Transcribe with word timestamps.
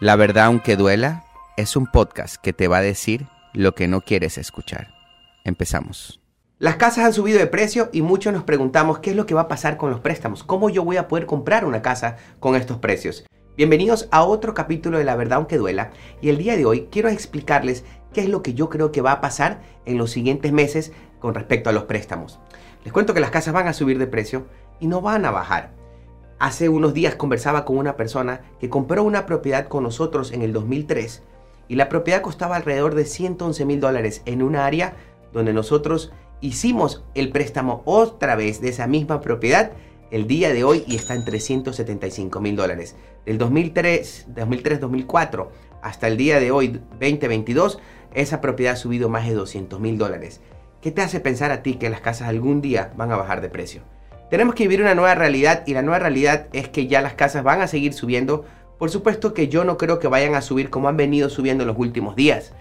La 0.00 0.14
verdad, 0.14 0.44
aunque 0.44 0.76
duela, 0.76 1.24
es 1.56 1.74
un 1.74 1.88
podcast 1.88 2.36
que 2.36 2.52
te 2.52 2.68
va 2.68 2.78
a 2.78 2.82
decir 2.82 3.26
lo 3.52 3.74
que 3.74 3.88
no 3.88 4.00
quieres 4.00 4.38
escuchar. 4.38 4.94
Empezamos. 5.42 6.20
Las 6.60 6.76
casas 6.76 7.04
han 7.04 7.12
subido 7.12 7.40
de 7.40 7.48
precio 7.48 7.90
y 7.92 8.02
muchos 8.02 8.32
nos 8.32 8.44
preguntamos 8.44 9.00
qué 9.00 9.10
es 9.10 9.16
lo 9.16 9.26
que 9.26 9.34
va 9.34 9.40
a 9.42 9.48
pasar 9.48 9.76
con 9.76 9.90
los 9.90 9.98
préstamos, 9.98 10.44
cómo 10.44 10.70
yo 10.70 10.84
voy 10.84 10.98
a 10.98 11.08
poder 11.08 11.26
comprar 11.26 11.64
una 11.64 11.82
casa 11.82 12.16
con 12.38 12.54
estos 12.54 12.78
precios. 12.78 13.26
Bienvenidos 13.56 14.06
a 14.12 14.22
otro 14.22 14.54
capítulo 14.54 14.98
de 14.98 15.04
La 15.04 15.16
verdad 15.16 15.38
aunque 15.38 15.58
duela 15.58 15.90
y 16.20 16.28
el 16.28 16.38
día 16.38 16.56
de 16.56 16.64
hoy 16.64 16.86
quiero 16.92 17.08
explicarles 17.08 17.84
qué 18.12 18.20
es 18.20 18.28
lo 18.28 18.40
que 18.40 18.54
yo 18.54 18.68
creo 18.68 18.92
que 18.92 19.00
va 19.00 19.10
a 19.10 19.20
pasar 19.20 19.62
en 19.84 19.98
los 19.98 20.12
siguientes 20.12 20.52
meses 20.52 20.92
con 21.18 21.34
respecto 21.34 21.70
a 21.70 21.72
los 21.72 21.84
préstamos. 21.84 22.38
Les 22.84 22.92
cuento 22.92 23.14
que 23.14 23.20
las 23.20 23.32
casas 23.32 23.52
van 23.52 23.66
a 23.66 23.72
subir 23.72 23.98
de 23.98 24.06
precio 24.06 24.46
y 24.78 24.86
no 24.86 25.00
van 25.00 25.24
a 25.24 25.32
bajar. 25.32 25.77
Hace 26.38 26.68
unos 26.68 26.94
días 26.94 27.16
conversaba 27.16 27.64
con 27.64 27.78
una 27.78 27.96
persona 27.96 28.42
que 28.60 28.68
compró 28.68 29.02
una 29.02 29.26
propiedad 29.26 29.66
con 29.66 29.82
nosotros 29.82 30.30
en 30.30 30.42
el 30.42 30.52
2003 30.52 31.24
y 31.66 31.74
la 31.74 31.88
propiedad 31.88 32.22
costaba 32.22 32.54
alrededor 32.54 32.94
de 32.94 33.06
111 33.06 33.64
mil 33.64 33.80
dólares 33.80 34.22
en 34.24 34.42
un 34.42 34.54
área 34.54 34.94
donde 35.32 35.52
nosotros 35.52 36.12
hicimos 36.40 37.04
el 37.16 37.30
préstamo 37.30 37.82
otra 37.86 38.36
vez 38.36 38.60
de 38.60 38.68
esa 38.68 38.86
misma 38.86 39.20
propiedad 39.20 39.72
el 40.12 40.28
día 40.28 40.52
de 40.52 40.62
hoy 40.62 40.84
y 40.86 40.94
está 40.94 41.14
en 41.14 41.24
375 41.24 42.40
mil 42.40 42.54
dólares. 42.54 42.94
Del 43.26 43.36
2003, 43.36 44.28
2003-2004 44.36 45.48
hasta 45.82 46.06
el 46.06 46.16
día 46.16 46.38
de 46.38 46.52
hoy, 46.52 46.80
2022, 47.00 47.80
esa 48.14 48.40
propiedad 48.40 48.74
ha 48.74 48.76
subido 48.76 49.08
más 49.08 49.26
de 49.26 49.34
200 49.34 49.80
mil 49.80 49.98
dólares. 49.98 50.40
¿Qué 50.80 50.92
te 50.92 51.02
hace 51.02 51.18
pensar 51.18 51.50
a 51.50 51.64
ti 51.64 51.74
que 51.74 51.90
las 51.90 52.00
casas 52.00 52.28
algún 52.28 52.60
día 52.60 52.92
van 52.96 53.10
a 53.10 53.16
bajar 53.16 53.40
de 53.40 53.50
precio? 53.50 53.82
Tenemos 54.30 54.54
que 54.54 54.64
vivir 54.64 54.82
una 54.82 54.94
nueva 54.94 55.14
realidad 55.14 55.62
y 55.66 55.72
la 55.72 55.82
nueva 55.82 56.00
realidad 56.00 56.48
es 56.52 56.68
que 56.68 56.86
ya 56.86 57.00
las 57.00 57.14
casas 57.14 57.42
van 57.42 57.62
a 57.62 57.66
seguir 57.66 57.94
subiendo. 57.94 58.44
Por 58.78 58.90
supuesto 58.90 59.32
que 59.32 59.48
yo 59.48 59.64
no 59.64 59.78
creo 59.78 59.98
que 59.98 60.08
vayan 60.08 60.34
a 60.34 60.42
subir 60.42 60.68
como 60.68 60.88
han 60.88 60.98
venido 60.98 61.30
subiendo 61.30 61.64
en 61.64 61.68
los 61.68 61.78
últimos 61.78 62.14
días, 62.14 62.52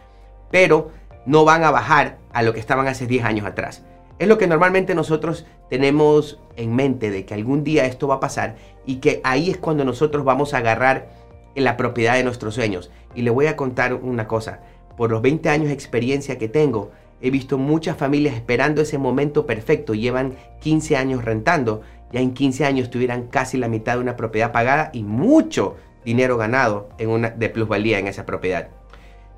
pero 0.49 0.91
no 1.25 1.44
van 1.44 1.64
a 1.64 1.72
bajar 1.72 2.19
a 2.31 2.41
lo 2.41 2.53
que 2.53 2.61
estaban 2.61 2.88
hace 2.88 3.06
10 3.06 3.25
años 3.25 3.45
atrás. 3.45 3.83
Es 4.17 4.30
lo 4.30 4.38
que 4.38 4.47
normalmente 4.47 4.95
nosotros 4.95 5.45
tenemos 5.69 6.39
en 6.56 6.73
mente 6.73 7.11
de 7.11 7.25
que 7.25 7.33
algún 7.33 7.66
día 7.66 7.86
esto 7.86 8.08
va 8.08 8.16
a 8.16 8.19
pasar 8.22 8.56
y 8.86 8.95
que 8.95 9.19
ahí 9.25 9.52
es 9.52 9.58
cuando 9.58 9.84
nosotros 9.84 10.23
vamos 10.23 10.53
a 10.53 10.59
agarrar 10.59 11.09
la 11.53 11.75
propiedad 11.75 12.16
de 12.16 12.23
nuestros 12.23 12.56
sueños. 12.56 12.91
Y 13.13 13.23
le 13.23 13.30
voy 13.30 13.47
a 13.47 13.58
contar 13.58 13.94
una 13.94 14.28
cosa, 14.28 14.61
por 14.95 15.11
los 15.11 15.22
20 15.22 15.50
años 15.50 15.67
de 15.67 15.73
experiencia 15.73 16.38
que 16.38 16.47
tengo, 16.47 16.91
He 17.21 17.31
visto 17.31 17.57
muchas 17.57 17.97
familias 17.97 18.35
esperando 18.35 18.81
ese 18.81 18.97
momento 18.97 19.45
perfecto. 19.45 19.93
Llevan 19.93 20.35
15 20.61 20.97
años 20.97 21.25
rentando. 21.25 21.81
Ya 22.11 22.21
en 22.21 22.33
15 22.33 22.65
años 22.65 22.89
tuvieran 22.89 23.27
casi 23.27 23.57
la 23.57 23.67
mitad 23.67 23.95
de 23.95 24.01
una 24.01 24.15
propiedad 24.15 24.51
pagada 24.51 24.91
y 24.93 25.03
mucho 25.03 25.75
dinero 26.05 26.38
ganado 26.38 26.89
en 26.97 27.09
una, 27.09 27.31
de 27.31 27.49
plusvalía 27.49 27.99
en 27.99 28.07
esa 28.07 28.25
propiedad. 28.25 28.69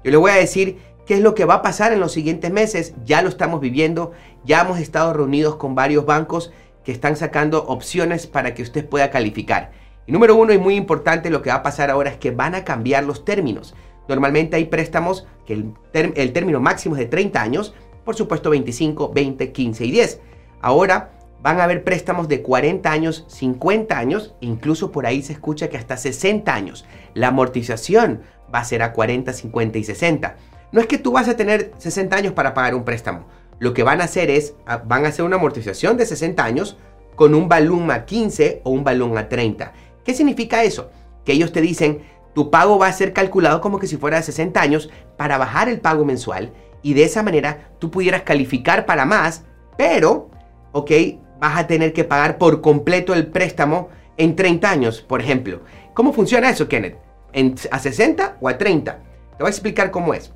Yo 0.03 0.11
le 0.11 0.17
voy 0.17 0.31
a 0.31 0.35
decir 0.35 0.77
qué 1.05 1.15
es 1.15 1.21
lo 1.21 1.33
que 1.33 1.45
va 1.45 1.55
a 1.55 1.61
pasar 1.61 1.93
en 1.93 1.99
los 1.99 2.11
siguientes 2.11 2.51
meses. 2.51 2.93
Ya 3.05 3.21
lo 3.21 3.29
estamos 3.29 3.61
viviendo. 3.61 4.11
Ya 4.43 4.61
hemos 4.61 4.79
estado 4.79 5.13
reunidos 5.13 5.55
con 5.55 5.73
varios 5.73 6.05
bancos 6.05 6.51
que 6.83 6.91
están 6.91 7.15
sacando 7.15 7.65
opciones 7.65 8.27
para 8.27 8.53
que 8.53 8.61
usted 8.61 8.87
pueda 8.87 9.09
calificar. 9.09 9.71
Y 10.05 10.11
número 10.11 10.35
uno, 10.35 10.53
y 10.53 10.57
muy 10.57 10.75
importante, 10.75 11.29
lo 11.29 11.41
que 11.41 11.49
va 11.49 11.57
a 11.57 11.63
pasar 11.63 11.89
ahora 11.89 12.09
es 12.09 12.17
que 12.17 12.31
van 12.31 12.55
a 12.55 12.63
cambiar 12.63 13.03
los 13.03 13.25
términos. 13.25 13.75
Normalmente 14.07 14.55
hay 14.55 14.65
préstamos 14.65 15.27
que 15.49 15.53
el, 15.93 16.31
término 16.31 16.59
máximo 16.59 16.95
es 16.95 16.99
de 16.99 17.07
30 17.07 17.41
años, 17.41 17.73
por 18.05 18.15
supuesto 18.15 18.51
25, 18.51 19.11
20, 19.11 19.51
15 19.51 19.85
y 19.85 19.91
10. 19.91 20.21
Ahora 20.61 21.11
van 21.41 21.59
a 21.59 21.63
haber 21.63 21.83
préstamos 21.83 22.27
de 22.27 22.43
40 22.43 22.91
años, 22.91 23.25
50 23.27 23.97
años, 23.97 24.35
incluso 24.41 24.91
por 24.91 25.07
ahí 25.07 25.23
se 25.23 25.33
escucha 25.33 25.67
que 25.67 25.77
hasta 25.77 25.97
60 25.97 26.53
años. 26.53 26.85
La 27.15 27.29
amortización 27.29 28.21
va 28.53 28.59
a 28.59 28.63
ser 28.63 28.83
a 28.83 28.93
40, 28.93 29.33
50 29.33 29.79
y 29.79 29.83
60. 29.83 30.35
No 30.71 30.81
es 30.81 30.85
que 30.85 30.99
tú 30.99 31.13
vas 31.13 31.27
a 31.27 31.35
tener 31.35 31.71
60 31.79 32.15
años 32.15 32.33
para 32.33 32.53
pagar 32.53 32.75
un 32.75 32.85
préstamo. 32.85 33.25
Lo 33.57 33.73
que 33.73 33.81
van 33.81 34.01
a 34.01 34.03
hacer 34.03 34.29
es, 34.29 34.53
ah, 34.67 34.83
van 34.85 35.05
a 35.05 35.07
hacer 35.07 35.25
una 35.25 35.37
amortización 35.37 35.97
de 35.97 36.05
60 36.05 36.43
años 36.45 36.77
con 37.15 37.33
un 37.33 37.49
balón 37.49 37.89
a 37.89 38.05
15 38.05 38.61
o 38.63 38.69
un 38.69 38.83
balón 38.83 39.17
a 39.17 39.27
30. 39.27 39.73
¿Qué 40.05 40.13
significa 40.13 40.63
eso? 40.63 40.91
Que 41.25 41.33
ellos 41.33 41.51
te 41.51 41.61
dicen, 41.61 42.01
tu 42.39 42.49
pago 42.49 42.79
va 42.79 42.87
a 42.87 42.93
ser 42.93 43.11
calculado 43.11 43.59
como 43.59 43.79
que 43.79 43.87
si 43.87 43.97
fuera 43.97 44.15
de 44.15 44.23
60 44.23 44.61
años 44.61 44.89
para 45.17 45.37
bajar 45.37 45.67
el 45.67 45.81
pago 45.81 46.05
mensual 46.05 46.53
y 46.81 46.93
de 46.93 47.03
esa 47.03 47.21
manera 47.21 47.69
tú 47.79 47.91
pudieras 47.91 48.21
calificar 48.21 48.85
para 48.85 49.03
más, 49.03 49.43
pero, 49.77 50.29
ok, 50.71 50.89
vas 51.37 51.59
a 51.59 51.67
tener 51.67 51.91
que 51.91 52.05
pagar 52.05 52.37
por 52.37 52.61
completo 52.61 53.13
el 53.13 53.27
préstamo 53.27 53.89
en 54.15 54.37
30 54.37 54.69
años, 54.71 55.01
por 55.01 55.19
ejemplo. 55.19 55.63
¿Cómo 55.93 56.13
funciona 56.13 56.49
eso, 56.49 56.69
Kenneth? 56.69 56.95
¿En, 57.33 57.55
¿A 57.71 57.79
60 57.79 58.37
o 58.39 58.47
a 58.47 58.57
30? 58.57 58.93
Te 58.93 59.43
voy 59.43 59.47
a 59.47 59.49
explicar 59.49 59.91
cómo 59.91 60.13
es. 60.13 60.31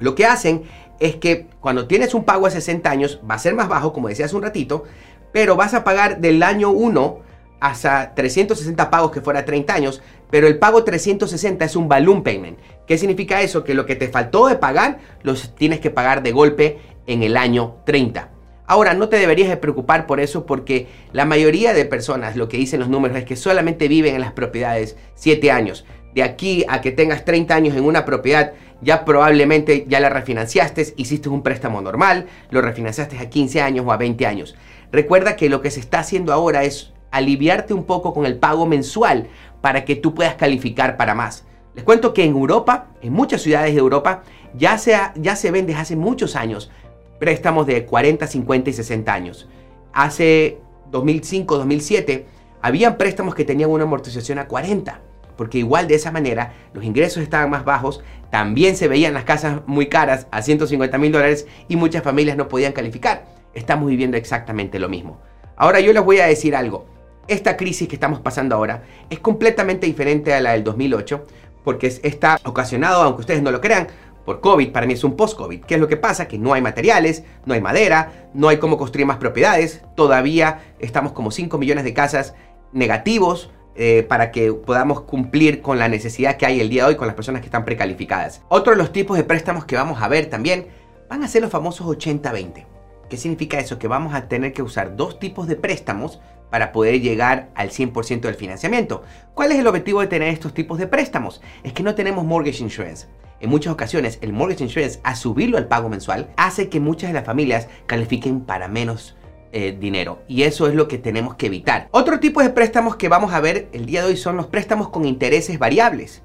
Lo 0.00 0.14
que 0.14 0.24
hacen 0.24 0.62
es 1.00 1.16
que 1.16 1.48
cuando 1.60 1.86
tienes 1.86 2.14
un 2.14 2.24
pago 2.24 2.46
a 2.46 2.50
60 2.50 2.88
años 2.88 3.20
va 3.30 3.34
a 3.34 3.38
ser 3.38 3.54
más 3.54 3.68
bajo, 3.68 3.92
como 3.92 4.08
decía 4.08 4.24
hace 4.24 4.36
un 4.36 4.42
ratito, 4.42 4.84
pero 5.32 5.54
vas 5.54 5.74
a 5.74 5.84
pagar 5.84 6.18
del 6.22 6.42
año 6.42 6.70
1 6.70 7.25
hasta 7.60 8.14
360 8.14 8.90
pagos 8.90 9.10
que 9.10 9.20
fuera 9.20 9.44
30 9.44 9.74
años, 9.74 10.02
pero 10.30 10.46
el 10.46 10.58
pago 10.58 10.84
360 10.84 11.64
es 11.64 11.76
un 11.76 11.88
balloon 11.88 12.22
payment. 12.22 12.58
¿Qué 12.86 12.98
significa 12.98 13.42
eso? 13.42 13.64
Que 13.64 13.74
lo 13.74 13.86
que 13.86 13.96
te 13.96 14.08
faltó 14.08 14.46
de 14.46 14.56
pagar, 14.56 14.98
los 15.22 15.54
tienes 15.54 15.80
que 15.80 15.90
pagar 15.90 16.22
de 16.22 16.32
golpe 16.32 16.78
en 17.06 17.22
el 17.22 17.36
año 17.36 17.76
30. 17.84 18.30
Ahora, 18.68 18.94
no 18.94 19.08
te 19.08 19.18
deberías 19.18 19.48
de 19.48 19.56
preocupar 19.56 20.06
por 20.06 20.18
eso 20.18 20.44
porque 20.44 20.88
la 21.12 21.24
mayoría 21.24 21.72
de 21.72 21.84
personas, 21.84 22.36
lo 22.36 22.48
que 22.48 22.56
dicen 22.56 22.80
los 22.80 22.88
números 22.88 23.16
es 23.16 23.24
que 23.24 23.36
solamente 23.36 23.86
viven 23.86 24.16
en 24.16 24.20
las 24.20 24.32
propiedades 24.32 24.96
7 25.14 25.52
años. 25.52 25.84
De 26.14 26.24
aquí 26.24 26.64
a 26.68 26.80
que 26.80 26.90
tengas 26.90 27.24
30 27.24 27.54
años 27.54 27.76
en 27.76 27.84
una 27.84 28.04
propiedad, 28.04 28.54
ya 28.80 29.04
probablemente 29.04 29.84
ya 29.86 30.00
la 30.00 30.08
refinanciaste, 30.08 30.94
hiciste 30.96 31.28
un 31.28 31.42
préstamo 31.42 31.80
normal, 31.80 32.26
lo 32.50 32.60
refinanciaste 32.60 33.18
a 33.18 33.30
15 33.30 33.60
años 33.60 33.86
o 33.86 33.92
a 33.92 33.96
20 33.96 34.26
años. 34.26 34.56
Recuerda 34.90 35.36
que 35.36 35.48
lo 35.48 35.60
que 35.60 35.70
se 35.70 35.80
está 35.80 36.00
haciendo 36.00 36.32
ahora 36.32 36.64
es 36.64 36.92
aliviarte 37.16 37.74
un 37.74 37.84
poco 37.84 38.12
con 38.12 38.26
el 38.26 38.38
pago 38.38 38.66
mensual 38.66 39.28
para 39.60 39.84
que 39.84 39.96
tú 39.96 40.14
puedas 40.14 40.34
calificar 40.36 40.96
para 40.96 41.14
más. 41.14 41.44
Les 41.74 41.84
cuento 41.84 42.14
que 42.14 42.24
en 42.24 42.30
Europa, 42.30 42.86
en 43.02 43.12
muchas 43.12 43.42
ciudades 43.42 43.74
de 43.74 43.80
Europa, 43.80 44.22
ya 44.54 44.78
se, 44.78 44.96
ya 45.16 45.36
se 45.36 45.50
ven 45.50 45.66
desde 45.66 45.80
hace 45.80 45.96
muchos 45.96 46.36
años 46.36 46.70
préstamos 47.18 47.66
de 47.66 47.84
40, 47.84 48.26
50 48.26 48.70
y 48.70 48.72
60 48.72 49.12
años. 49.12 49.48
Hace 49.92 50.58
2005, 50.90 51.56
2007, 51.58 52.26
habían 52.60 52.96
préstamos 52.98 53.34
que 53.34 53.44
tenían 53.44 53.70
una 53.70 53.84
amortización 53.84 54.38
a 54.38 54.48
40, 54.48 55.00
porque 55.36 55.58
igual 55.58 55.88
de 55.88 55.94
esa 55.94 56.12
manera 56.12 56.52
los 56.72 56.84
ingresos 56.84 57.22
estaban 57.22 57.50
más 57.50 57.64
bajos, 57.64 58.02
también 58.30 58.76
se 58.76 58.88
veían 58.88 59.14
las 59.14 59.24
casas 59.24 59.60
muy 59.66 59.88
caras 59.88 60.26
a 60.30 60.42
150 60.42 60.98
mil 60.98 61.12
dólares 61.12 61.46
y 61.68 61.76
muchas 61.76 62.02
familias 62.02 62.36
no 62.36 62.48
podían 62.48 62.72
calificar. 62.72 63.24
Estamos 63.54 63.88
viviendo 63.88 64.16
exactamente 64.16 64.78
lo 64.78 64.88
mismo. 64.88 65.18
Ahora 65.56 65.80
yo 65.80 65.92
les 65.92 66.04
voy 66.04 66.18
a 66.18 66.26
decir 66.26 66.54
algo 66.54 66.95
esta 67.28 67.56
crisis 67.56 67.88
que 67.88 67.96
estamos 67.96 68.20
pasando 68.20 68.54
ahora 68.54 68.82
es 69.10 69.18
completamente 69.18 69.86
diferente 69.86 70.34
a 70.34 70.40
la 70.40 70.52
del 70.52 70.64
2008 70.64 71.24
porque 71.64 71.86
está 71.86 72.38
ocasionado, 72.44 73.02
aunque 73.02 73.20
ustedes 73.20 73.42
no 73.42 73.50
lo 73.50 73.60
crean, 73.60 73.88
por 74.26 74.40
COVID. 74.40 74.70
Para 74.72 74.86
mí 74.86 74.92
es 74.92 75.04
un 75.04 75.16
post-COVID. 75.16 75.62
¿Qué 75.64 75.74
es 75.74 75.80
lo 75.80 75.88
que 75.88 75.96
pasa? 75.96 76.28
Que 76.28 76.38
no 76.38 76.52
hay 76.52 76.60
materiales, 76.60 77.24
no 77.46 77.54
hay 77.54 77.60
madera, 77.60 78.28
no 78.34 78.48
hay 78.48 78.58
cómo 78.58 78.76
construir 78.76 79.06
más 79.06 79.16
propiedades. 79.16 79.82
Todavía 79.94 80.60
estamos 80.78 81.12
como 81.12 81.30
5 81.30 81.56
millones 81.56 81.84
de 81.84 81.94
casas 81.94 82.34
negativos 82.72 83.50
eh, 83.76 84.04
para 84.08 84.30
que 84.30 84.52
podamos 84.52 85.02
cumplir 85.02 85.62
con 85.62 85.78
la 85.78 85.88
necesidad 85.88 86.36
que 86.36 86.46
hay 86.46 86.60
el 86.60 86.68
día 86.68 86.84
de 86.84 86.90
hoy 86.90 86.96
con 86.96 87.06
las 87.06 87.16
personas 87.16 87.40
que 87.40 87.46
están 87.46 87.64
precalificadas. 87.64 88.42
Otro 88.48 88.72
de 88.72 88.78
los 88.78 88.92
tipos 88.92 89.16
de 89.16 89.24
préstamos 89.24 89.64
que 89.64 89.76
vamos 89.76 90.02
a 90.02 90.08
ver 90.08 90.26
también 90.26 90.66
van 91.08 91.22
a 91.22 91.28
ser 91.28 91.42
los 91.42 91.50
famosos 91.50 91.86
80-20. 91.86 92.64
¿Qué 93.08 93.16
significa 93.16 93.58
eso? 93.58 93.78
Que 93.78 93.86
vamos 93.86 94.14
a 94.14 94.28
tener 94.28 94.52
que 94.52 94.62
usar 94.62 94.96
dos 94.96 95.18
tipos 95.20 95.46
de 95.46 95.56
préstamos 95.56 96.20
para 96.50 96.72
poder 96.72 97.00
llegar 97.00 97.50
al 97.54 97.70
100% 97.70 98.20
del 98.20 98.34
financiamiento. 98.34 99.02
¿Cuál 99.34 99.52
es 99.52 99.58
el 99.58 99.66
objetivo 99.66 100.00
de 100.00 100.06
tener 100.06 100.28
estos 100.28 100.54
tipos 100.54 100.78
de 100.78 100.86
préstamos? 100.86 101.40
Es 101.62 101.72
que 101.72 101.82
no 101.82 101.94
tenemos 101.94 102.24
mortgage 102.24 102.62
insurance. 102.62 103.06
En 103.40 103.50
muchas 103.50 103.72
ocasiones 103.72 104.18
el 104.22 104.32
mortgage 104.32 104.64
insurance, 104.64 105.00
a 105.02 105.14
subirlo 105.14 105.58
al 105.58 105.68
pago 105.68 105.88
mensual, 105.88 106.30
hace 106.36 106.68
que 106.68 106.80
muchas 106.80 107.10
de 107.10 107.14
las 107.14 107.26
familias 107.26 107.68
califiquen 107.86 108.40
para 108.40 108.68
menos 108.68 109.16
eh, 109.52 109.76
dinero. 109.78 110.22
Y 110.28 110.42
eso 110.42 110.66
es 110.66 110.74
lo 110.74 110.88
que 110.88 110.98
tenemos 110.98 111.34
que 111.36 111.46
evitar. 111.46 111.88
Otro 111.90 112.20
tipo 112.20 112.42
de 112.42 112.50
préstamos 112.50 112.96
que 112.96 113.08
vamos 113.08 113.32
a 113.32 113.40
ver 113.40 113.68
el 113.72 113.86
día 113.86 114.02
de 114.02 114.08
hoy 114.08 114.16
son 114.16 114.36
los 114.36 114.46
préstamos 114.46 114.88
con 114.88 115.04
intereses 115.04 115.58
variables. 115.58 116.22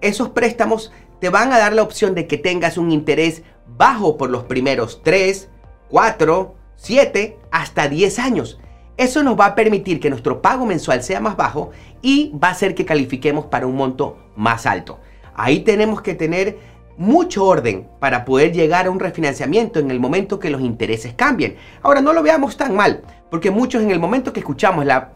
Esos 0.00 0.30
préstamos 0.30 0.92
te 1.20 1.28
van 1.30 1.52
a 1.52 1.58
dar 1.58 1.72
la 1.72 1.82
opción 1.82 2.14
de 2.14 2.26
que 2.26 2.38
tengas 2.38 2.76
un 2.76 2.92
interés 2.92 3.42
bajo 3.66 4.16
por 4.16 4.30
los 4.30 4.44
primeros 4.44 5.02
3, 5.02 5.48
4, 5.88 6.54
7, 6.76 7.38
hasta 7.50 7.88
10 7.88 8.18
años. 8.18 8.58
Eso 8.96 9.22
nos 9.22 9.38
va 9.38 9.46
a 9.46 9.54
permitir 9.54 10.00
que 10.00 10.08
nuestro 10.08 10.40
pago 10.40 10.64
mensual 10.64 11.02
sea 11.02 11.20
más 11.20 11.36
bajo 11.36 11.70
y 12.00 12.32
va 12.42 12.48
a 12.48 12.52
hacer 12.52 12.74
que 12.74 12.86
califiquemos 12.86 13.46
para 13.46 13.66
un 13.66 13.76
monto 13.76 14.16
más 14.36 14.64
alto. 14.64 14.98
Ahí 15.34 15.60
tenemos 15.60 16.00
que 16.00 16.14
tener 16.14 16.56
mucho 16.96 17.44
orden 17.44 17.86
para 18.00 18.24
poder 18.24 18.52
llegar 18.52 18.86
a 18.86 18.90
un 18.90 18.98
refinanciamiento 18.98 19.78
en 19.78 19.90
el 19.90 20.00
momento 20.00 20.38
que 20.38 20.48
los 20.48 20.62
intereses 20.62 21.12
cambien. 21.14 21.56
Ahora, 21.82 22.00
no 22.00 22.14
lo 22.14 22.22
veamos 22.22 22.56
tan 22.56 22.74
mal, 22.74 23.02
porque 23.30 23.50
muchos 23.50 23.82
en 23.82 23.90
el 23.90 24.00
momento 24.00 24.32
que 24.32 24.40
escuchamos 24.40 24.86
la, 24.86 25.14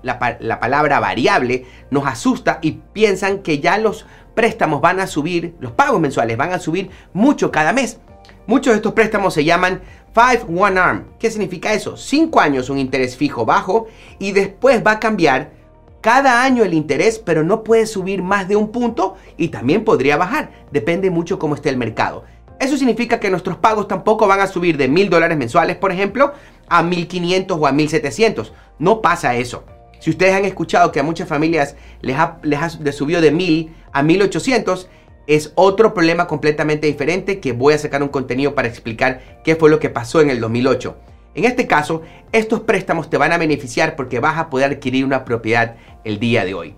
palabra 0.60 1.00
variable 1.00 1.64
nos 1.90 2.06
asusta 2.06 2.58
y 2.60 2.72
piensan 2.92 3.38
que 3.38 3.60
ya 3.60 3.78
los 3.78 4.06
préstamos 4.34 4.80
van 4.80 5.00
a 5.00 5.06
subir, 5.06 5.54
los 5.60 5.72
pagos 5.72 6.00
mensuales 6.00 6.36
van 6.36 6.52
a 6.52 6.58
subir 6.58 6.90
mucho 7.12 7.50
cada 7.50 7.72
mes. 7.72 7.98
Muchos 8.46 8.72
de 8.72 8.76
estos 8.76 8.94
préstamos 8.94 9.34
se 9.34 9.44
llaman 9.44 9.80
Five 10.12 10.46
One 10.60 10.80
Arm. 10.80 11.04
¿Qué 11.18 11.30
significa 11.30 11.72
eso? 11.72 11.96
Cinco 11.96 12.40
años 12.40 12.70
un 12.70 12.78
interés 12.78 13.16
fijo 13.16 13.44
bajo 13.44 13.86
y 14.18 14.32
después 14.32 14.82
va 14.84 14.92
a 14.92 15.00
cambiar 15.00 15.52
cada 16.00 16.42
año 16.42 16.64
el 16.64 16.74
interés, 16.74 17.18
pero 17.18 17.44
no 17.44 17.62
puede 17.62 17.86
subir 17.86 18.22
más 18.22 18.48
de 18.48 18.56
un 18.56 18.72
punto 18.72 19.16
y 19.36 19.48
también 19.48 19.84
podría 19.84 20.16
bajar. 20.16 20.50
Depende 20.72 21.10
mucho 21.10 21.38
cómo 21.38 21.54
esté 21.54 21.68
el 21.68 21.76
mercado. 21.76 22.24
Eso 22.58 22.76
significa 22.76 23.20
que 23.20 23.30
nuestros 23.30 23.56
pagos 23.56 23.88
tampoco 23.88 24.26
van 24.26 24.40
a 24.40 24.46
subir 24.46 24.76
de 24.76 24.88
mil 24.88 25.08
dólares 25.08 25.38
mensuales, 25.38 25.76
por 25.76 25.92
ejemplo, 25.92 26.32
a 26.68 26.82
1500 26.82 27.58
o 27.58 27.66
a 27.66 27.72
1700. 27.72 28.52
No 28.78 29.00
pasa 29.00 29.34
eso. 29.36 29.64
Si 30.00 30.10
ustedes 30.10 30.34
han 30.34 30.46
escuchado 30.46 30.90
que 30.90 30.98
a 30.98 31.04
muchas 31.04 31.28
familias 31.28 31.76
les 32.00 32.16
ha, 32.16 32.38
les 32.42 32.60
ha 32.60 32.70
subido 32.92 33.20
de 33.20 33.30
1000 33.30 33.72
a 33.92 34.02
1800, 34.02 34.88
es 35.26 35.52
otro 35.54 35.94
problema 35.94 36.26
completamente 36.26 36.86
diferente 36.86 37.38
que 37.38 37.52
voy 37.52 37.74
a 37.74 37.78
sacar 37.78 38.02
un 38.02 38.08
contenido 38.08 38.54
para 38.54 38.66
explicar 38.66 39.40
qué 39.44 39.54
fue 39.54 39.70
lo 39.70 39.78
que 39.78 39.90
pasó 39.90 40.20
en 40.20 40.30
el 40.30 40.40
2008. 40.40 40.96
En 41.34 41.44
este 41.44 41.66
caso, 41.66 42.02
estos 42.32 42.60
préstamos 42.60 43.10
te 43.10 43.18
van 43.18 43.32
a 43.32 43.38
beneficiar 43.38 43.94
porque 43.94 44.18
vas 44.18 44.38
a 44.38 44.50
poder 44.50 44.72
adquirir 44.72 45.04
una 45.04 45.24
propiedad 45.24 45.76
el 46.02 46.18
día 46.18 46.44
de 46.44 46.54
hoy. 46.54 46.74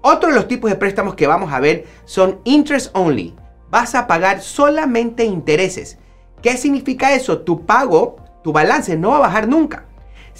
Otro 0.00 0.30
de 0.30 0.36
los 0.36 0.48
tipos 0.48 0.70
de 0.70 0.76
préstamos 0.76 1.14
que 1.14 1.26
vamos 1.26 1.52
a 1.52 1.60
ver 1.60 1.84
son 2.06 2.40
interest 2.44 2.90
only. 2.96 3.34
Vas 3.68 3.94
a 3.94 4.06
pagar 4.06 4.40
solamente 4.40 5.24
intereses. 5.24 5.98
¿Qué 6.40 6.56
significa 6.56 7.12
eso? 7.12 7.40
Tu 7.40 7.66
pago, 7.66 8.16
tu 8.42 8.52
balance 8.52 8.96
no 8.96 9.10
va 9.10 9.16
a 9.16 9.20
bajar 9.20 9.46
nunca. 9.46 9.84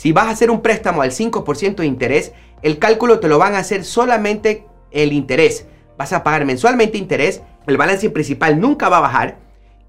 Si 0.00 0.12
vas 0.12 0.28
a 0.28 0.30
hacer 0.30 0.50
un 0.50 0.62
préstamo 0.62 1.02
al 1.02 1.10
5% 1.10 1.74
de 1.74 1.84
interés, 1.84 2.32
el 2.62 2.78
cálculo 2.78 3.20
te 3.20 3.28
lo 3.28 3.36
van 3.36 3.54
a 3.54 3.58
hacer 3.58 3.84
solamente 3.84 4.64
el 4.92 5.12
interés. 5.12 5.66
Vas 5.98 6.14
a 6.14 6.22
pagar 6.22 6.46
mensualmente 6.46 6.96
interés, 6.96 7.42
el 7.66 7.76
balance 7.76 8.08
principal 8.08 8.58
nunca 8.58 8.88
va 8.88 8.96
a 8.96 9.00
bajar. 9.00 9.36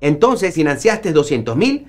Entonces, 0.02 0.54
financiaste 0.54 1.14
200 1.14 1.56
mil, 1.56 1.88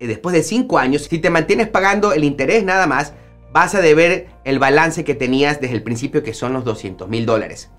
eh, 0.00 0.06
después 0.06 0.34
de 0.34 0.42
5 0.42 0.78
años, 0.78 1.04
si 1.04 1.18
te 1.18 1.30
mantienes 1.30 1.66
pagando 1.66 2.12
el 2.12 2.24
interés 2.24 2.62
nada 2.62 2.86
más, 2.86 3.14
vas 3.54 3.74
a 3.74 3.80
deber 3.80 4.26
el 4.44 4.58
balance 4.58 5.02
que 5.02 5.14
tenías 5.14 5.58
desde 5.58 5.76
el 5.76 5.82
principio, 5.82 6.22
que 6.22 6.34
son 6.34 6.52
los 6.52 6.66
200 6.66 7.08
mil 7.08 7.24
dólares. 7.24 7.70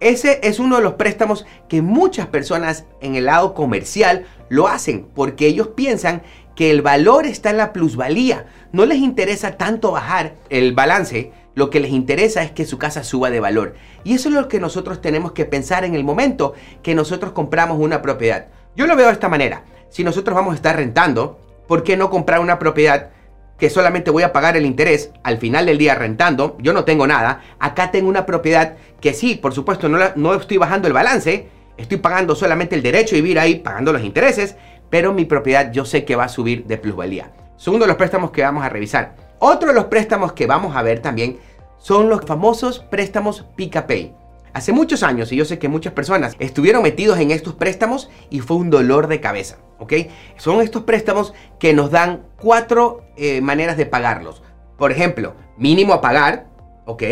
Ese 0.00 0.40
es 0.42 0.58
uno 0.58 0.76
de 0.76 0.82
los 0.82 0.94
préstamos 0.94 1.46
que 1.66 1.80
muchas 1.80 2.26
personas 2.26 2.84
en 3.00 3.16
el 3.16 3.24
lado 3.24 3.54
comercial 3.54 4.26
lo 4.50 4.68
hacen 4.68 5.06
porque 5.14 5.46
ellos 5.46 5.68
piensan 5.68 6.24
que 6.60 6.70
el 6.70 6.82
valor 6.82 7.24
está 7.24 7.48
en 7.48 7.56
la 7.56 7.72
plusvalía. 7.72 8.44
No 8.70 8.84
les 8.84 8.98
interesa 8.98 9.56
tanto 9.56 9.92
bajar 9.92 10.34
el 10.50 10.74
balance, 10.74 11.32
lo 11.54 11.70
que 11.70 11.80
les 11.80 11.90
interesa 11.90 12.42
es 12.42 12.50
que 12.50 12.66
su 12.66 12.76
casa 12.76 13.02
suba 13.02 13.30
de 13.30 13.40
valor. 13.40 13.76
Y 14.04 14.12
eso 14.12 14.28
es 14.28 14.34
lo 14.34 14.46
que 14.46 14.60
nosotros 14.60 15.00
tenemos 15.00 15.32
que 15.32 15.46
pensar 15.46 15.86
en 15.86 15.94
el 15.94 16.04
momento 16.04 16.52
que 16.82 16.94
nosotros 16.94 17.32
compramos 17.32 17.78
una 17.78 18.02
propiedad. 18.02 18.48
Yo 18.76 18.86
lo 18.86 18.94
veo 18.94 19.06
de 19.06 19.14
esta 19.14 19.30
manera. 19.30 19.64
Si 19.88 20.04
nosotros 20.04 20.36
vamos 20.36 20.52
a 20.52 20.56
estar 20.56 20.76
rentando, 20.76 21.40
¿por 21.66 21.82
qué 21.82 21.96
no 21.96 22.10
comprar 22.10 22.40
una 22.40 22.58
propiedad 22.58 23.08
que 23.56 23.70
solamente 23.70 24.10
voy 24.10 24.24
a 24.24 24.34
pagar 24.34 24.58
el 24.58 24.66
interés 24.66 25.12
al 25.22 25.38
final 25.38 25.64
del 25.64 25.78
día 25.78 25.94
rentando, 25.94 26.58
yo 26.60 26.74
no 26.74 26.84
tengo 26.84 27.06
nada, 27.06 27.40
acá 27.58 27.90
tengo 27.90 28.10
una 28.10 28.26
propiedad 28.26 28.76
que 29.00 29.14
sí, 29.14 29.34
por 29.36 29.54
supuesto, 29.54 29.88
no, 29.88 29.98
no 30.14 30.34
estoy 30.34 30.58
bajando 30.58 30.88
el 30.88 30.92
balance, 30.92 31.48
estoy 31.78 31.96
pagando 31.96 32.34
solamente 32.34 32.74
el 32.74 32.82
derecho 32.82 33.14
de 33.14 33.22
vivir 33.22 33.38
ahí, 33.38 33.54
pagando 33.56 33.94
los 33.94 34.02
intereses, 34.02 34.56
pero 34.90 35.14
mi 35.14 35.24
propiedad 35.24 35.72
yo 35.72 35.84
sé 35.84 36.04
que 36.04 36.16
va 36.16 36.24
a 36.24 36.28
subir 36.28 36.66
de 36.66 36.76
plusvalía. 36.76 37.30
Segundo 37.56 37.84
de 37.84 37.88
los 37.88 37.96
préstamos 37.96 38.30
que 38.32 38.42
vamos 38.42 38.64
a 38.64 38.68
revisar. 38.68 39.14
Otro 39.38 39.68
de 39.68 39.74
los 39.74 39.86
préstamos 39.86 40.32
que 40.32 40.46
vamos 40.46 40.76
a 40.76 40.82
ver 40.82 41.00
también 41.00 41.38
son 41.78 42.08
los 42.08 42.22
famosos 42.26 42.80
préstamos 42.80 43.46
Pay. 43.56 44.14
Hace 44.52 44.72
muchos 44.72 45.04
años, 45.04 45.30
y 45.30 45.36
yo 45.36 45.44
sé 45.44 45.58
que 45.58 45.68
muchas 45.68 45.92
personas 45.92 46.34
estuvieron 46.40 46.82
metidos 46.82 47.18
en 47.20 47.30
estos 47.30 47.54
préstamos 47.54 48.10
y 48.30 48.40
fue 48.40 48.56
un 48.56 48.68
dolor 48.68 49.06
de 49.06 49.20
cabeza, 49.20 49.58
¿ok? 49.78 49.92
Son 50.36 50.60
estos 50.60 50.82
préstamos 50.82 51.34
que 51.60 51.72
nos 51.72 51.92
dan 51.92 52.22
cuatro 52.40 53.04
eh, 53.16 53.40
maneras 53.40 53.76
de 53.76 53.86
pagarlos. 53.86 54.42
Por 54.76 54.90
ejemplo, 54.90 55.34
mínimo 55.56 55.94
a 55.94 56.00
pagar, 56.00 56.48
¿ok? 56.84 57.02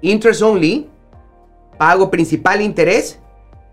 Interest 0.00 0.40
only, 0.40 0.88
pago 1.76 2.10
principal 2.10 2.62
interés 2.62 3.20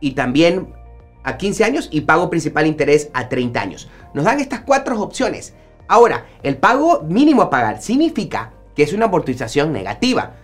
y 0.02 0.12
también 0.12 0.74
a 1.24 1.38
15 1.38 1.64
años 1.64 1.90
y 1.92 2.02
pago 2.02 2.30
principal 2.30 2.68
interés 2.68 3.10
a 3.14 3.30
30 3.30 3.62
años. 3.62 3.90
Nos 4.14 4.26
dan 4.26 4.40
estas 4.40 4.62
cuatro 4.62 5.00
opciones. 5.02 5.54
Ahora, 5.88 6.26
el 6.44 6.58
pago 6.58 7.04
mínimo 7.08 7.42
a 7.42 7.50
pagar 7.50 7.82
significa 7.82 8.54
que 8.76 8.84
es 8.84 8.94
una 8.94 9.06
amortización 9.06 9.74
negativa. 9.74 10.36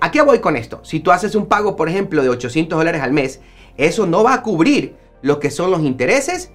¿A 0.00 0.10
qué 0.10 0.22
voy 0.22 0.38
con 0.38 0.56
esto? 0.56 0.80
Si 0.82 1.00
tú 1.00 1.12
haces 1.12 1.34
un 1.34 1.46
pago, 1.46 1.76
por 1.76 1.88
ejemplo, 1.88 2.22
de 2.22 2.30
800 2.30 2.78
dólares 2.78 3.02
al 3.02 3.12
mes, 3.12 3.40
eso 3.76 4.06
no 4.06 4.24
va 4.24 4.34
a 4.34 4.42
cubrir 4.42 4.96
lo 5.20 5.40
que 5.40 5.50
son 5.50 5.70
los 5.70 5.82
intereses 5.82 6.50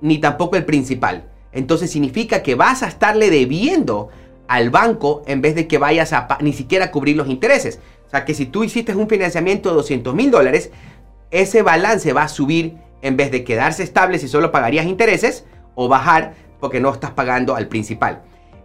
ni 0.00 0.18
tampoco 0.18 0.56
el 0.56 0.64
principal. 0.64 1.30
Entonces 1.52 1.90
significa 1.90 2.42
que 2.42 2.56
vas 2.56 2.82
a 2.82 2.88
estarle 2.88 3.30
debiendo 3.30 4.10
al 4.48 4.70
banco 4.70 5.22
en 5.26 5.40
vez 5.40 5.54
de 5.54 5.66
que 5.66 5.78
vayas 5.78 6.12
a 6.12 6.28
ni 6.40 6.52
siquiera 6.52 6.90
cubrir 6.90 7.16
los 7.16 7.28
intereses. 7.28 7.80
O 8.06 8.10
sea 8.10 8.24
que 8.24 8.34
si 8.34 8.46
tú 8.46 8.64
hiciste 8.64 8.94
un 8.94 9.08
financiamiento 9.08 9.70
de 9.70 9.76
200 9.76 10.14
mil 10.14 10.30
dólares, 10.30 10.70
ese 11.30 11.62
balance 11.62 12.12
va 12.12 12.24
a 12.24 12.28
subir 12.28 12.76
en 13.04 13.16
vez 13.18 13.30
de 13.30 13.44
quedarse 13.44 13.82
estable 13.82 14.18
si 14.18 14.28
solo 14.28 14.50
pagarías 14.50 14.86
intereses 14.86 15.44
o 15.74 15.88
bajar 15.88 16.34
porque 16.58 16.80
no 16.80 16.90
estás 16.90 17.10
pagando 17.10 17.54
al 17.54 17.68
principal. 17.68 18.22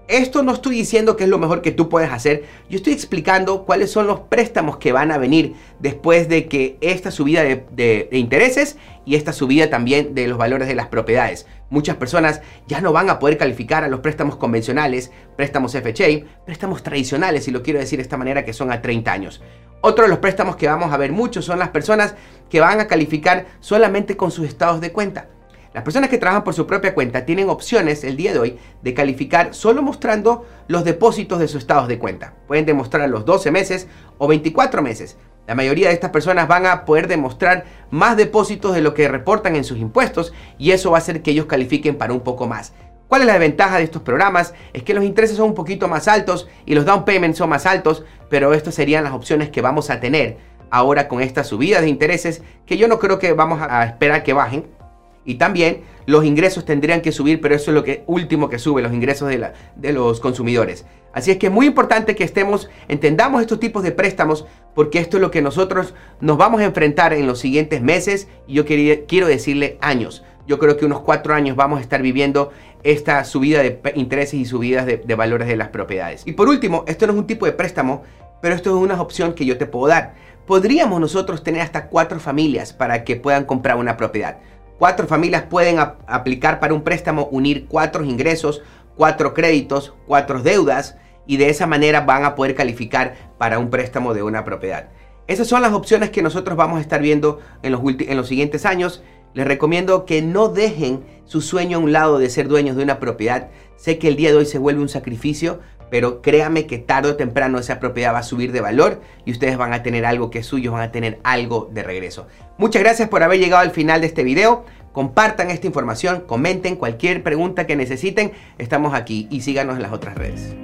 Esto 0.10 0.42
no 0.42 0.54
estoy 0.54 0.76
diciendo 0.76 1.16
que 1.16 1.26
es 1.26 1.30
lo 1.30 1.38
mejor 1.38 1.62
que 1.62 1.72
tú 1.72 1.88
puedes 1.88 2.12
hacer, 2.12 2.44
yo 2.68 2.78
estoy 2.78 2.94
explicando 2.94 3.64
cuáles 3.64 3.92
son 3.92 4.08
los 4.08 4.22
préstamos 4.22 4.78
que 4.78 4.92
van 4.92 5.12
a 5.12 5.20
venir 5.20 5.54
después 5.78 6.28
de 6.28 6.48
que 6.48 6.80
esta 6.82 7.12
subida 7.12 7.44
de, 7.44 8.10
intereses 8.12 8.78
y 9.06 9.14
esta 9.14 9.34
subida 9.34 9.70
también 9.70 10.16
de 10.16 10.28
los 10.28 10.40
valores 10.40 10.68
de 10.68 10.74
las 10.74 10.88
propiedades. 10.88 11.46
Muchas 11.70 11.98
personas 11.98 12.42
ya 12.68 12.82
no 12.82 12.92
van 12.92 13.12
a 13.12 13.20
poder 13.20 13.38
calificar 13.38 13.84
a 13.84 13.88
los 13.88 14.00
préstamos 14.00 14.36
convencionales, 14.36 15.12
préstamos 15.36 15.74
FHA, 15.74 16.26
préstamos 16.44 16.82
tradicionales, 16.82 17.44
si 17.44 17.52
lo 17.52 17.62
quiero 17.62 17.78
decir 17.78 18.00
de 18.00 18.04
esta 18.04 18.18
manera, 18.18 18.44
que 18.44 18.54
son 18.54 18.72
a 18.72 18.82
30 18.82 19.12
años. 19.12 19.44
Otro 19.82 20.06
de 20.06 20.10
los 20.10 20.18
préstamos 20.18 20.56
que 20.56 20.66
vamos 20.66 20.92
a 20.92 20.98
ver 20.98 21.12
mucho 21.12 21.44
son 21.44 21.60
las 21.60 21.70
personas 21.70 22.16
que 22.50 22.60
van 22.62 22.80
a 22.80 22.88
calificar 22.88 23.46
solamente 23.60 24.18
con 24.18 24.32
sus 24.32 24.48
estados 24.48 24.82
de 24.82 24.92
cuenta. 24.92 25.28
Las 25.72 25.84
personas 25.84 26.10
que 26.10 26.18
trabajan 26.18 26.44
por 26.44 26.56
su 26.56 26.66
propia 26.66 26.96
cuenta 26.96 27.26
tienen 27.26 27.48
opciones 27.48 28.04
el 28.04 28.18
día 28.18 28.34
de 28.34 28.40
hoy 28.40 28.60
de 28.82 28.94
calificar 28.96 29.54
solo 29.54 29.84
mostrando 29.84 30.48
los 30.68 30.84
depósitos 30.84 31.38
de 31.38 31.48
sus 31.48 31.62
estados 31.62 31.88
de 31.88 32.00
cuenta. 32.00 32.34
Pueden 32.48 32.66
demostrar 32.66 33.08
los 33.08 33.24
12 33.24 33.52
meses 33.52 33.88
o 34.18 34.28
24 34.28 34.82
meses. 34.82 35.18
La 35.46 35.54
mayoría 35.54 35.90
de 35.90 35.94
estas 35.94 36.10
personas 36.10 36.48
van 36.48 36.66
a 36.66 36.86
poder 36.86 37.08
demostrar 37.08 37.66
más 37.92 38.18
depósitos 38.18 38.74
de 38.74 38.82
lo 38.82 38.96
que 38.96 39.08
reportan 39.08 39.56
en 39.56 39.64
sus 39.64 39.78
impuestos 39.78 40.34
y 40.58 40.72
eso 40.72 40.90
va 40.90 40.98
a 40.98 41.02
hacer 41.02 41.22
que 41.22 41.32
ellos 41.32 41.46
califiquen 41.46 42.00
para 42.00 42.14
un 42.14 42.22
poco 42.22 42.48
más. 42.48 42.74
¿Cuál 43.08 43.22
es 43.22 43.28
la 43.28 43.38
ventaja 43.38 43.78
de 43.78 43.84
estos 43.84 44.02
programas? 44.02 44.56
Es 44.74 44.82
que 44.82 44.96
los 44.96 45.04
intereses 45.04 45.38
son 45.38 45.50
un 45.50 45.56
poquito 45.56 45.88
más 45.88 46.08
altos 46.08 46.48
y 46.66 46.74
los 46.74 46.86
down 46.86 47.06
payments 47.06 47.38
son 47.38 47.50
más 47.50 47.68
altos, 47.68 48.04
pero 48.28 48.54
estas 48.54 48.74
serían 48.74 49.04
las 49.04 49.14
opciones 49.14 49.50
que 49.50 49.62
vamos 49.62 49.92
a 49.92 50.00
tener 50.00 50.38
ahora 50.72 51.08
con 51.08 51.22
estas 51.22 51.48
subidas 51.48 51.82
de 51.82 51.90
intereses 51.90 52.42
que 52.66 52.78
yo 52.78 52.88
no 52.88 52.98
creo 52.98 53.20
que 53.20 53.34
vamos 53.34 53.60
a 53.62 53.84
esperar 53.86 54.24
que 54.24 54.34
bajen 54.34 54.79
y 55.26 55.36
también 55.36 55.82
los 56.06 56.26
ingresos 56.26 56.66
tendrían 56.66 57.02
que 57.02 57.12
subir, 57.12 57.40
pero 57.40 57.56
eso 57.56 57.72
es 57.72 57.76
lo 57.76 57.84
que 57.84 58.04
último 58.08 58.50
que 58.50 58.58
sube, 58.58 58.82
los 58.82 58.94
ingresos 58.94 59.30
de, 59.30 59.94
los 59.94 60.20
consumidores. 60.20 60.86
Así 61.14 61.32
es 61.32 61.38
que 61.38 61.48
es 61.48 61.52
muy 61.52 61.68
importante 61.68 62.16
que 62.16 62.24
estemos, 62.24 62.70
entendamos 62.88 63.42
estos 63.42 63.60
tipos 63.60 63.84
de 63.84 63.92
préstamos, 63.92 64.46
porque 64.74 65.00
esto 65.00 65.18
es 65.18 65.22
lo 65.22 65.32
que 65.32 65.42
nosotros 65.42 65.94
nos 66.20 66.38
vamos 66.38 66.62
a 66.62 66.66
enfrentar 66.66 67.14
en 67.14 67.28
los 67.28 67.40
siguientes 67.40 67.82
meses 67.82 68.28
y 68.48 68.54
yo 68.54 68.66
quería, 68.66 69.06
quiero 69.06 69.28
decirle 69.28 69.78
años. 69.82 70.24
Yo 70.48 70.58
creo 70.58 70.78
que 70.78 70.86
unos 70.86 71.02
cuatro 71.02 71.36
años 71.36 71.56
vamos 71.56 71.78
a 71.78 71.82
estar 71.82 72.02
viviendo 72.02 72.52
esta 72.82 73.24
subida 73.24 73.62
de 73.62 73.80
intereses 73.94 74.34
y 74.34 74.46
subidas 74.46 74.88
de, 74.88 74.98
de 74.98 75.16
valores 75.16 75.48
de 75.48 75.58
las 75.58 75.68
propiedades. 75.68 76.24
Y 76.26 76.32
por 76.32 76.50
último, 76.50 76.86
esto 76.88 77.06
no 77.06 77.14
es 77.14 77.20
un 77.20 77.28
tipo 77.28 77.46
de 77.46 77.52
préstamo, 77.52 78.02
pero 78.42 78.56
esto 78.56 78.70
es 78.72 78.76
una 78.76 79.00
opción 79.00 79.34
que 79.34 79.46
yo 79.46 79.58
te 79.58 79.68
puedo 79.68 79.88
dar. 79.88 80.16
Podríamos 80.48 81.00
nosotros 81.00 81.44
tener 81.44 81.62
hasta 81.62 81.88
cuatro 81.88 82.20
familias 82.20 82.74
para 82.74 83.04
que 83.04 83.16
puedan 83.16 83.46
comprar 83.46 83.78
una 83.78 83.96
propiedad. 83.96 84.38
Cuatro 84.80 85.08
familias 85.08 85.44
pueden 85.44 85.78
aplicar 85.78 86.62
para 86.62 86.74
un 86.74 86.84
préstamo, 86.84 87.28
unir 87.32 87.66
cuatro 87.68 88.06
ingresos, 88.06 88.62
cuatro 88.96 89.34
créditos, 89.34 89.94
cuatro 90.08 90.42
deudas 90.42 90.96
y 91.28 91.36
de 91.36 91.50
esa 91.50 91.68
manera 91.68 92.00
van 92.00 92.24
a 92.24 92.34
poder 92.34 92.56
calificar 92.56 93.34
para 93.38 93.60
un 93.60 93.70
préstamo 93.70 94.14
de 94.14 94.24
una 94.24 94.46
propiedad. 94.46 94.88
Esas 95.28 95.48
son 95.48 95.64
las 95.64 95.74
opciones 95.74 96.12
que 96.12 96.22
nosotros 96.22 96.56
vamos 96.56 96.78
a 96.78 96.82
estar 96.82 97.02
viendo 97.02 97.40
en 97.62 97.74
los, 97.74 97.82
en 97.84 98.16
los 98.16 98.30
siguientes 98.30 98.66
años. 98.66 99.04
Les 99.34 99.46
recomiendo 99.46 100.06
que 100.06 100.22
no 100.22 100.48
dejen 100.48 101.04
su 101.26 101.42
sueño 101.42 101.78
a 101.78 101.82
un 101.82 101.92
lado 101.92 102.18
de 102.18 102.30
ser 102.30 102.48
dueños 102.48 102.78
de 102.78 102.84
una 102.84 103.02
propiedad. 103.02 103.50
Sé 103.76 104.00
que 104.00 104.08
el 104.08 104.16
día 104.16 104.32
de 104.32 104.38
hoy 104.38 104.46
se 104.46 104.60
vuelve 104.60 104.82
un 104.82 104.88
sacrificio, 104.88 105.60
pero 105.90 106.22
créame 106.22 106.66
que 106.68 106.78
tarde 106.78 107.12
o 107.12 107.16
temprano 107.16 107.60
esa 107.60 107.80
propiedad 107.80 108.14
va 108.14 108.20
a 108.20 108.24
subir 108.24 108.52
de 108.52 108.62
valor 108.62 109.02
y 109.26 109.32
ustedes 109.32 109.58
van 109.58 109.74
a 109.74 109.84
tener 109.84 110.06
algo 110.06 110.30
que 110.30 110.40
es 110.40 110.46
suyo, 110.46 110.72
van 110.72 110.82
a 110.82 110.92
tener 110.92 111.20
algo 111.24 111.70
de 111.72 111.84
regreso. 111.84 112.28
Muchas 112.58 112.82
gracias 112.82 113.10
por 113.10 113.24
haber 113.24 113.40
llegado 113.40 113.62
al 113.62 113.72
final 113.72 114.02
de 114.02 114.08
este 114.08 114.24
video. 114.24 114.66
Compartan 114.92 115.52
esta 115.52 115.68
información, 115.68 116.24
comenten 116.26 116.76
cualquier 116.76 117.24
pregunta 117.24 117.68
que 117.68 117.76
necesiten. 117.76 118.32
Estamos 118.58 118.94
aquí 118.94 119.28
y 119.30 119.42
síganos 119.42 119.76
en 119.76 119.84
las 119.84 119.94
otras 119.94 120.16
redes. 120.16 120.56